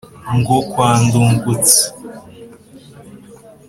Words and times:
Ngo: 0.37 0.55
Kwa 0.71 0.89
Ndungutse 1.05 1.79